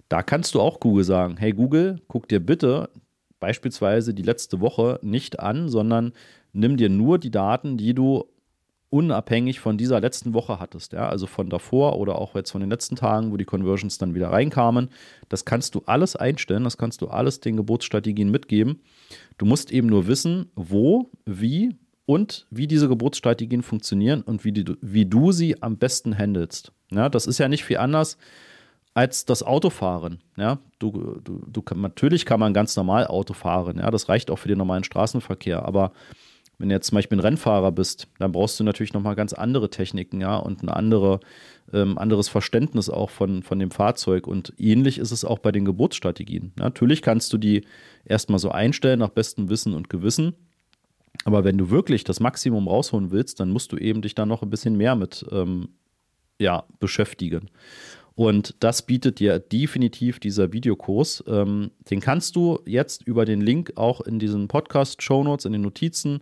da 0.09 0.23
kannst 0.23 0.55
du 0.55 0.61
auch 0.61 0.81
Google 0.81 1.05
sagen, 1.05 1.37
hey 1.37 1.53
Google, 1.53 2.01
guck 2.09 2.29
dir 2.29 2.41
bitte 2.41 2.89
beispielsweise 3.41 4.15
die 4.15 4.23
letzte 4.23 4.61
Woche 4.61 5.01
nicht 5.03 5.41
an, 5.41 5.69
sondern 5.69 6.13
nimm 6.53 6.77
dir 6.77 6.89
nur 6.89 7.19
die 7.19 7.31
Daten, 7.31 7.77
die 7.77 7.95
du 7.95 8.25
unabhängig 8.93 9.59
von 9.59 9.79
dieser 9.79 10.01
letzten 10.01 10.35
Woche 10.35 10.61
hattest, 10.61 10.93
ja, 10.93 11.09
also 11.09 11.27
von 11.27 11.49
davor 11.49 11.99
oder 11.99 12.19
auch 12.19 12.35
jetzt 12.35 12.51
von 12.51 12.61
den 12.61 12.69
letzten 12.69 12.95
Tagen, 12.95 13.33
wo 13.33 13.39
die 13.39 13.47
Conversions 13.47 13.97
dann 13.97 14.15
wieder 14.15 14.31
reinkamen. 14.31 14.91
Das 15.31 15.47
kannst 15.47 15.75
du 15.75 15.83
alles 15.87 16.15
einstellen, 16.15 16.65
das 16.65 16.77
kannst 16.77 17.01
du 17.01 17.09
alles 17.09 17.41
den 17.41 17.57
Geburtsstrategien 17.57 18.31
mitgeben. 18.31 18.81
Du 19.39 19.47
musst 19.47 19.73
eben 19.73 19.89
nur 19.89 20.09
wissen, 20.09 20.51
wo, 20.57 21.11
wie 21.25 21.75
und 22.05 22.47
wie 22.51 22.67
diese 22.67 22.87
Geburtsstrategien 22.87 23.63
funktionieren 23.63 24.21
und 24.21 24.45
wie, 24.45 24.53
die, 24.53 24.67
wie 24.83 25.07
du 25.07 25.33
sie 25.33 25.63
am 25.63 25.79
besten 25.79 26.17
handelst. 26.17 26.73
Ja, 26.91 27.09
das 27.09 27.27
ist 27.27 27.39
ja 27.39 27.49
nicht 27.49 27.65
viel 27.65 27.79
anders 27.79 28.19
als 28.93 29.25
das 29.25 29.43
Autofahren. 29.43 30.21
Ja, 30.37 30.59
du, 30.79 31.19
du, 31.25 31.43
du, 31.47 31.63
natürlich 31.75 32.27
kann 32.27 32.41
man 32.41 32.53
ganz 32.53 32.77
normal 32.77 33.07
Auto 33.07 33.33
fahren. 33.33 33.79
Ja, 33.79 33.91
das 33.91 34.11
reicht 34.11 34.31
auch 34.31 34.39
für 34.39 34.49
den 34.49 34.59
normalen 34.59 34.85
Straßenverkehr. 34.85 35.65
Aber 35.65 35.93
wenn 36.63 36.69
du 36.69 36.77
jetzt 36.77 36.87
zum 36.87 36.95
Beispiel 36.95 37.19
ein 37.19 37.23
Rennfahrer 37.23 37.73
bist, 37.73 38.07
dann 38.21 38.31
brauchst 38.31 38.61
du 38.61 38.63
natürlich 38.63 38.93
nochmal 38.93 39.17
ganz 39.17 39.33
andere 39.33 39.69
Techniken, 39.69 40.21
ja, 40.21 40.37
und 40.37 40.63
ein 40.63 40.69
andere, 40.69 41.19
ähm, 41.73 41.99
anderes 41.99 42.29
Verständnis 42.29 42.89
auch 42.89 43.11
von, 43.11 43.43
von 43.43 43.59
dem 43.59 43.73
Fahrzeug. 43.73 44.29
Und 44.29 44.53
ähnlich 44.59 44.99
ist 44.99 45.11
es 45.11 45.25
auch 45.25 45.41
bei 45.41 45.51
den 45.51 45.65
Geburtsstrategien. 45.65 46.53
Natürlich 46.55 47.03
kannst 47.03 47.33
du 47.33 47.39
die 47.39 47.67
erstmal 48.05 48.39
so 48.39 48.53
einstellen 48.53 49.01
nach 49.01 49.09
bestem 49.09 49.49
Wissen 49.49 49.75
und 49.75 49.91
Gewissen. 49.91 50.35
Aber 51.25 51.43
wenn 51.43 51.59
du 51.59 51.69
wirklich 51.71 52.05
das 52.05 52.21
Maximum 52.21 52.69
rausholen 52.69 53.11
willst, 53.11 53.41
dann 53.41 53.51
musst 53.51 53.73
du 53.73 53.77
eben 53.77 54.01
dich 54.01 54.15
da 54.15 54.25
noch 54.25 54.43
ein 54.43 54.51
bisschen 54.51 54.77
mehr 54.77 54.95
mit 54.95 55.27
ähm, 55.33 55.71
ja, 56.39 56.63
beschäftigen. 56.79 57.51
Und 58.15 58.57
das 58.61 58.83
bietet 58.83 59.21
dir 59.21 59.39
definitiv 59.39 60.21
dieser 60.21 60.53
Videokurs. 60.53 61.25
Ähm, 61.27 61.71
den 61.91 62.01
kannst 62.01 62.37
du 62.37 62.61
jetzt 62.67 63.07
über 63.07 63.25
den 63.25 63.41
Link 63.41 63.73
auch 63.77 64.01
in 64.03 64.19
diesen 64.19 64.49
Podcast-Show 64.49 65.25
Notes, 65.25 65.47
in 65.47 65.53
den 65.53 65.63
Notizen 65.63 66.21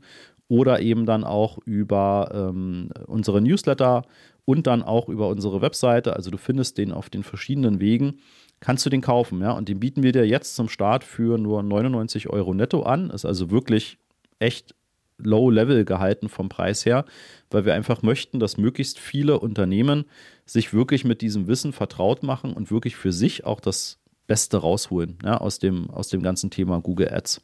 oder 0.51 0.81
eben 0.81 1.07
dann 1.07 1.23
auch 1.23 1.59
über 1.65 2.29
ähm, 2.35 2.91
unsere 3.07 3.41
Newsletter 3.41 4.03
und 4.45 4.67
dann 4.67 4.83
auch 4.83 5.09
über 5.09 5.29
unsere 5.29 5.63
Webseite. 5.63 6.17
Also 6.17 6.33
du 6.33 6.39
findest 6.39 6.77
den 6.77 6.93
auf 6.93 7.09
den 7.09 7.23
verschiedenen 7.23 7.79
Wegen. 7.79 8.19
Kannst 8.59 8.85
du 8.85 8.91
den 8.91 9.01
kaufen, 9.01 9.41
ja? 9.41 9.53
Und 9.53 9.69
den 9.69 9.79
bieten 9.79 10.03
wir 10.03 10.11
dir 10.11 10.27
jetzt 10.27 10.57
zum 10.57 10.69
Start 10.69 11.05
für 11.05 11.39
nur 11.39 11.63
99 11.63 12.29
Euro 12.31 12.53
netto 12.53 12.83
an. 12.83 13.11
Ist 13.11 13.25
also 13.25 13.53
wirklich 13.53 13.99
echt 14.41 14.75
Low-Level 15.19 15.85
gehalten 15.85 16.29
vom 16.29 16.49
Preis 16.49 16.85
her, 16.85 17.05
weil 17.51 17.65
wir 17.65 17.75
einfach 17.75 18.03
möchten, 18.03 18.41
dass 18.41 18.57
möglichst 18.57 18.99
viele 18.99 19.39
Unternehmen 19.39 20.05
sich 20.47 20.75
wirklich 20.75 21.05
mit 21.05 21.21
diesem 21.21 21.47
Wissen 21.47 21.73
vertraut 21.73 22.25
machen 22.25 22.55
und 22.55 22.73
wirklich 22.73 22.97
für 22.97 23.13
sich 23.13 23.45
auch 23.45 23.61
das 23.61 24.01
Beste 24.27 24.57
rausholen 24.57 25.19
ja, 25.23 25.37
aus, 25.37 25.61
dem, 25.61 25.91
aus 25.91 26.09
dem 26.09 26.23
ganzen 26.25 26.51
Thema 26.51 26.81
Google 26.81 27.11
Ads. 27.13 27.41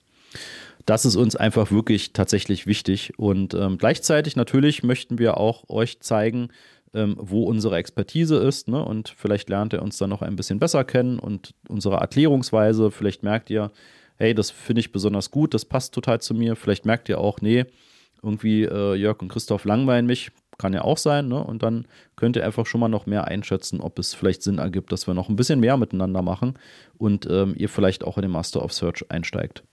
Das 0.85 1.05
ist 1.05 1.17
uns 1.17 1.35
einfach 1.35 1.71
wirklich 1.73 2.13
tatsächlich 2.13 2.67
wichtig. 2.67 3.13
Und 3.19 3.55
ähm, 3.55 3.77
gleichzeitig 3.79 4.37
natürlich 4.37 4.83
möchten 4.83 5.19
wir 5.19 5.37
auch 5.37 5.69
euch 5.69 6.01
zeigen, 6.01 6.49
ähm, 6.95 7.17
wo 7.19 7.45
unsere 7.45 7.77
Expertise 7.77 8.37
ist. 8.37 8.69
Ne? 8.69 8.83
Und 8.85 9.15
vielleicht 9.17 9.49
lernt 9.49 9.73
ihr 9.73 9.83
uns 9.83 9.99
dann 9.99 10.11
noch 10.11 10.23
ein 10.23 10.37
bisschen 10.37 10.59
besser 10.59 10.85
kennen 10.85 11.19
und 11.19 11.55
unsere 11.69 11.97
Erklärungsweise. 11.97 12.91
Vielleicht 12.91 13.23
merkt 13.23 13.51
ihr, 13.51 13.71
hey, 14.17 14.35
das 14.35 14.51
finde 14.51 14.81
ich 14.81 14.93
besonders 14.93 15.31
gut, 15.31 15.55
das 15.55 15.65
passt 15.65 15.95
total 15.95 16.21
zu 16.21 16.35
mir. 16.35 16.57
Vielleicht 16.57 16.87
merkt 16.87 17.09
ihr 17.09 17.19
auch, 17.19 17.41
nee, 17.41 17.67
irgendwie 18.23 18.65
äh, 18.65 18.95
Jörg 18.95 19.21
und 19.21 19.29
Christoph 19.29 19.65
langweilen 19.65 20.07
mich. 20.07 20.31
Kann 20.59 20.73
ja 20.73 20.83
auch 20.83 20.97
sein, 20.97 21.29
ne? 21.29 21.45
Und 21.45 21.63
dann 21.63 21.87
könnt 22.17 22.35
ihr 22.37 22.47
einfach 22.47 22.65
schon 22.65 22.81
mal 22.81 22.89
noch 22.89 23.05
mehr 23.05 23.27
einschätzen, 23.27 23.79
ob 23.79 23.99
es 23.99 24.15
vielleicht 24.15 24.43
Sinn 24.43 24.57
ergibt, 24.57 24.91
dass 24.91 25.07
wir 25.07 25.13
noch 25.13 25.29
ein 25.29 25.37
bisschen 25.37 25.61
mehr 25.61 25.77
miteinander 25.77 26.23
machen 26.23 26.55
und 26.97 27.29
ähm, 27.31 27.55
ihr 27.59 27.69
vielleicht 27.69 28.05
auch 28.05 28.17
in 28.17 28.23
den 28.23 28.31
Master 28.31 28.65
of 28.65 28.73
Search 28.73 29.05
einsteigt. 29.11 29.65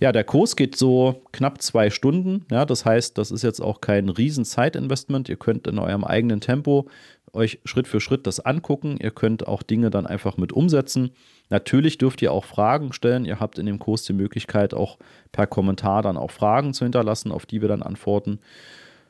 Ja, 0.00 0.12
der 0.12 0.24
Kurs 0.24 0.56
geht 0.56 0.76
so 0.76 1.22
knapp 1.32 1.60
zwei 1.62 1.90
Stunden. 1.90 2.44
Ja, 2.50 2.64
das 2.64 2.84
heißt, 2.84 3.18
das 3.18 3.30
ist 3.30 3.42
jetzt 3.42 3.60
auch 3.60 3.80
kein 3.80 4.08
riesen 4.08 4.44
Zeitinvestment. 4.44 5.28
Ihr 5.28 5.36
könnt 5.36 5.66
in 5.66 5.78
eurem 5.78 6.04
eigenen 6.04 6.40
Tempo 6.40 6.88
euch 7.32 7.60
Schritt 7.64 7.86
für 7.86 8.00
Schritt 8.00 8.26
das 8.26 8.40
angucken. 8.40 8.96
Ihr 9.00 9.10
könnt 9.10 9.46
auch 9.46 9.62
Dinge 9.62 9.90
dann 9.90 10.06
einfach 10.06 10.36
mit 10.36 10.52
umsetzen. 10.52 11.10
Natürlich 11.50 11.98
dürft 11.98 12.22
ihr 12.22 12.32
auch 12.32 12.44
Fragen 12.44 12.92
stellen. 12.92 13.24
Ihr 13.24 13.40
habt 13.40 13.58
in 13.58 13.66
dem 13.66 13.78
Kurs 13.78 14.02
die 14.04 14.12
Möglichkeit, 14.12 14.74
auch 14.74 14.98
per 15.32 15.46
Kommentar 15.46 16.02
dann 16.02 16.16
auch 16.16 16.30
Fragen 16.30 16.74
zu 16.74 16.84
hinterlassen, 16.84 17.32
auf 17.32 17.46
die 17.46 17.60
wir 17.60 17.68
dann 17.68 17.82
antworten. 17.82 18.40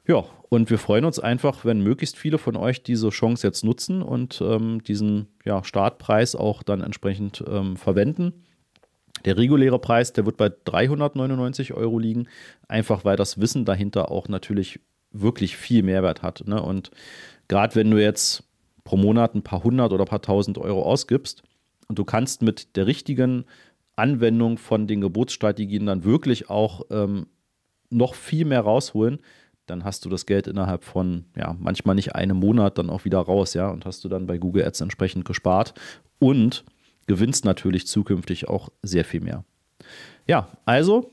Ja, 0.07 0.25
und 0.49 0.71
wir 0.71 0.79
freuen 0.79 1.05
uns 1.05 1.19
einfach, 1.19 1.65
wenn 1.65 1.83
möglichst 1.83 2.17
viele 2.17 2.39
von 2.39 2.57
euch 2.57 2.83
diese 2.83 3.11
Chance 3.11 3.47
jetzt 3.47 3.63
nutzen 3.63 4.01
und 4.01 4.41
ähm, 4.41 4.83
diesen 4.83 5.29
ja, 5.45 5.63
Startpreis 5.63 6.35
auch 6.35 6.63
dann 6.63 6.81
entsprechend 6.81 7.45
ähm, 7.47 7.77
verwenden. 7.77 8.33
Der 9.25 9.37
reguläre 9.37 9.79
Preis, 9.79 10.13
der 10.13 10.27
wird 10.27 10.37
bei 10.37 10.51
399 10.65 11.75
Euro 11.75 11.99
liegen, 11.99 12.29
einfach 12.69 13.05
weil 13.05 13.17
das 13.17 13.41
Wissen 13.41 13.65
dahinter 13.65 14.11
auch 14.11 14.29
natürlich 14.29 14.81
wirklich 15.11 15.57
viel 15.57 15.83
Mehrwert 15.83 16.23
hat. 16.23 16.47
Ne? 16.47 16.63
Und 16.63 16.91
gerade 17.49 17.75
wenn 17.75 17.91
du 17.91 18.03
jetzt 18.03 18.45
pro 18.85 18.97
Monat 18.97 19.35
ein 19.35 19.43
paar 19.43 19.65
hundert 19.65 19.93
oder 19.93 20.05
ein 20.05 20.09
paar 20.09 20.23
tausend 20.23 20.59
Euro 20.59 20.83
ausgibst, 20.83 21.43
und 21.89 21.99
du 21.99 22.05
kannst 22.05 22.43
mit 22.43 22.77
der 22.77 22.87
richtigen 22.87 23.47
Anwendung 23.97 24.59
von 24.59 24.87
den 24.87 25.01
Geburtsstrategien 25.01 25.87
dann 25.87 26.05
wirklich 26.05 26.51
auch 26.51 26.83
ähm, 26.91 27.27
noch 27.91 28.15
viel 28.15 28.45
mehr 28.45 28.61
rausholen, 28.61 29.21
dann 29.67 29.85
hast 29.85 30.05
du 30.05 30.09
das 30.09 30.27
Geld 30.27 30.47
innerhalb 30.47 30.85
von, 30.85 31.25
ja, 31.37 31.57
manchmal 31.59 31.95
nicht 31.95 32.15
einem 32.15 32.39
Monat 32.39 32.79
dann 32.79 32.91
auch 32.91 33.05
wieder 33.05 33.19
raus, 33.19 33.55
ja, 33.55 33.69
und 33.69 33.85
hast 33.87 34.05
du 34.05 34.09
dann 34.09 34.27
bei 34.27 34.39
Google 34.39 34.65
Ads 34.65 34.83
entsprechend 34.83 35.25
gespart 35.25 35.75
und 36.19 36.65
gewinnst 37.09 37.45
natürlich 37.45 37.89
zukünftig 37.89 38.49
auch 38.49 38.69
sehr 38.83 39.05
viel 39.05 39.21
mehr. 39.21 39.45
Ja, 40.27 40.49
also 40.65 41.13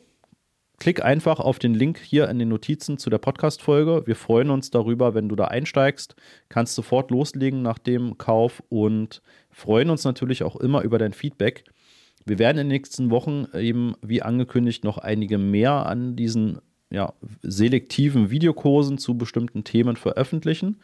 klick 0.78 1.04
einfach 1.04 1.40
auf 1.40 1.58
den 1.58 1.74
Link 1.74 2.00
hier 2.00 2.30
in 2.30 2.38
den 2.38 2.50
Notizen 2.50 2.98
zu 2.98 3.10
der 3.10 3.18
Podcast-Folge. 3.18 4.04
Wir 4.06 4.16
freuen 4.16 4.52
uns 4.52 4.70
darüber, 4.70 5.16
wenn 5.16 5.30
du 5.30 5.36
da 5.36 5.46
einsteigst. 5.46 6.16
Kannst 6.50 6.76
sofort 6.76 7.12
loslegen 7.12 7.62
nach 7.62 7.80
dem 7.80 8.18
Kauf 8.18 8.62
und 8.70 9.22
freuen 9.50 9.90
uns 9.90 10.04
natürlich 10.04 10.44
auch 10.44 10.58
immer 10.58 10.82
über 10.82 11.00
dein 11.00 11.14
Feedback. 11.14 11.64
Wir 12.26 12.40
werden 12.40 12.58
in 12.58 12.68
den 12.68 12.76
nächsten 12.76 13.10
Wochen 13.10 13.48
eben, 13.54 13.96
wie 14.02 14.22
angekündigt, 14.22 14.84
noch 14.84 14.98
einige 14.98 15.38
mehr 15.38 15.86
an 15.86 16.16
diesen 16.16 16.60
ja, 16.92 17.14
selektiven 17.42 18.30
Videokursen 18.32 18.98
zu 18.98 19.18
bestimmten 19.18 19.64
Themen 19.64 19.96
veröffentlichen. 19.96 20.78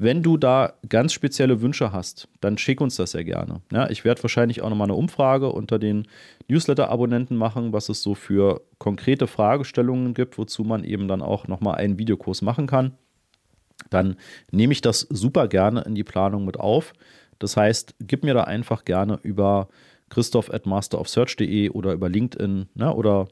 Wenn 0.00 0.22
du 0.22 0.36
da 0.36 0.74
ganz 0.88 1.12
spezielle 1.12 1.60
Wünsche 1.60 1.92
hast, 1.92 2.28
dann 2.40 2.56
schick 2.56 2.80
uns 2.80 2.94
das 2.94 3.10
sehr 3.10 3.24
gerne. 3.24 3.62
Ja, 3.72 3.90
ich 3.90 4.04
werde 4.04 4.22
wahrscheinlich 4.22 4.62
auch 4.62 4.70
nochmal 4.70 4.86
eine 4.86 4.94
Umfrage 4.94 5.50
unter 5.50 5.80
den 5.80 6.06
Newsletter-Abonnenten 6.46 7.36
machen, 7.36 7.72
was 7.72 7.88
es 7.88 8.00
so 8.00 8.14
für 8.14 8.62
konkrete 8.78 9.26
Fragestellungen 9.26 10.14
gibt, 10.14 10.38
wozu 10.38 10.62
man 10.62 10.84
eben 10.84 11.08
dann 11.08 11.20
auch 11.20 11.48
nochmal 11.48 11.74
einen 11.74 11.98
Videokurs 11.98 12.42
machen 12.42 12.68
kann. 12.68 12.92
Dann 13.90 14.16
nehme 14.52 14.72
ich 14.72 14.82
das 14.82 15.00
super 15.00 15.48
gerne 15.48 15.80
in 15.82 15.96
die 15.96 16.04
Planung 16.04 16.44
mit 16.44 16.60
auf. 16.60 16.92
Das 17.40 17.56
heißt, 17.56 17.96
gib 17.98 18.22
mir 18.22 18.34
da 18.34 18.44
einfach 18.44 18.84
gerne 18.84 19.18
über 19.24 19.68
christoph 20.10 20.52
at 20.52 20.64
masterofsearch.de 20.64 21.70
oder 21.70 21.92
über 21.92 22.08
LinkedIn 22.08 22.68
ne, 22.74 22.94
oder 22.94 23.26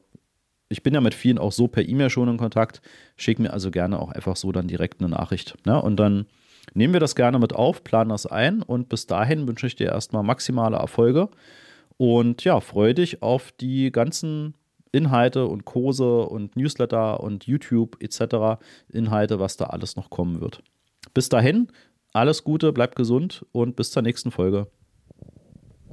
ich 0.69 0.83
bin 0.83 0.95
ja 0.95 1.01
mit 1.01 1.15
vielen 1.15 1.39
auch 1.39 1.53
so 1.53 1.69
per 1.69 1.89
E-Mail 1.89 2.11
schon 2.11 2.29
in 2.29 2.39
Kontakt. 2.39 2.83
Schick 3.17 3.39
mir 3.39 3.53
also 3.53 3.71
gerne 3.71 4.01
auch 4.01 4.11
einfach 4.11 4.35
so 4.35 4.51
dann 4.51 4.67
direkt 4.67 5.01
eine 5.01 5.11
Nachricht. 5.11 5.57
Ne? 5.65 5.81
Und 5.81 5.97
dann 5.97 6.27
nehmen 6.75 6.93
wir 6.93 7.01
das 7.01 7.15
gerne 7.15 7.39
mit 7.39 7.55
auf, 7.55 7.85
planen 7.85 8.11
das 8.11 8.27
ein 8.27 8.63
und 8.63 8.89
bis 8.89 9.07
dahin 9.07 9.47
wünsche 9.47 9.67
ich 9.67 9.77
dir 9.77 9.89
erstmal 9.89 10.23
maximale 10.23 10.77
Erfolge 10.77 11.29
und 11.97 12.45
ja, 12.45 12.61
freue 12.61 12.95
dich 12.95 13.23
auf 13.23 13.53
die 13.53 13.91
ganzen 13.91 14.55
Inhalte 14.93 15.47
und 15.47 15.65
Kurse 15.65 16.23
und 16.23 16.57
Newsletter 16.57 17.21
und 17.21 17.45
YouTube 17.45 17.97
etc. 18.03 18.61
Inhalte, 18.93 19.39
was 19.39 19.57
da 19.57 19.67
alles 19.67 19.97
noch 19.97 20.11
kommen 20.11 20.41
wird. 20.41 20.63
Bis 21.15 21.29
dahin, 21.29 21.69
alles 22.13 22.45
Gute, 22.45 22.73
bleib 22.73 22.95
gesund 22.97 23.45
und 23.53 23.77
bis 23.77 23.91
zur 23.91 24.03
nächsten 24.03 24.31
Folge. 24.31 24.69